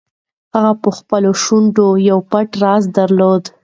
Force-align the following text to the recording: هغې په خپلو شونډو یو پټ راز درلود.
هغې 0.55 0.73
په 0.81 0.89
خپلو 0.97 1.31
شونډو 1.43 1.87
یو 2.09 2.19
پټ 2.31 2.49
راز 2.63 2.83
درلود. 2.97 3.43